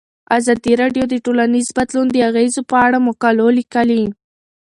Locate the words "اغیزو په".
2.29-2.75